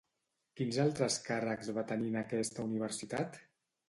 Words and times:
Quins 0.59 0.77
altres 0.83 1.17
càrrecs 1.27 1.69
va 1.75 1.83
tenir 1.91 2.09
en 2.13 2.17
aquesta 2.23 2.65
universitat? 2.71 3.39